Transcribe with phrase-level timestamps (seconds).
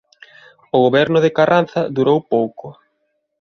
[0.75, 2.67] O goberno de Carranza durou pouco.